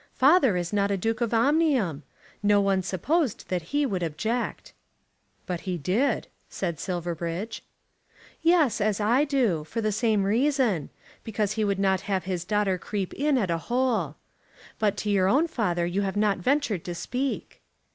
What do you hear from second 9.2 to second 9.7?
do,